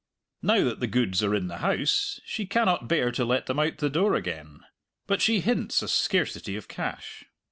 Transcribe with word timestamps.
Now 0.41 0.63
that 0.63 0.79
the 0.79 0.87
goods 0.87 1.23
are 1.23 1.35
in 1.35 1.45
the 1.45 1.59
house, 1.59 2.19
she 2.25 2.47
cannot 2.47 2.87
bear 2.87 3.11
to 3.11 3.23
let 3.23 3.45
them 3.45 3.59
out 3.59 3.77
the 3.77 3.87
door 3.87 4.15
again. 4.15 4.61
But 5.05 5.21
she 5.21 5.41
hints 5.41 5.83
a 5.83 5.87
scarcity 5.87 6.55
of 6.55 6.67
cash. 6.67 7.25